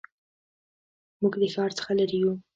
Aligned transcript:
موږ 1.21 1.33
د 1.41 1.43
ښار 1.53 1.71
څخه 1.77 1.91
لرې 1.99 2.17
یو 2.21 2.31